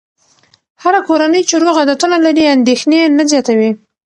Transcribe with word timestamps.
هره 0.83 0.99
کورنۍ 1.09 1.41
چې 1.49 1.55
روغ 1.63 1.75
عادتونه 1.81 2.17
لري، 2.25 2.43
اندېښنې 2.55 2.99
نه 3.17 3.23
زیاتوي. 3.31 3.71